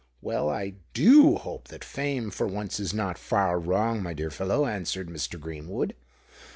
[0.19, 4.65] "Well, I do hope that Fame for once is not far wrong, my dear fellow,"
[4.65, 5.39] answered Mr.
[5.39, 5.93] Greenwood.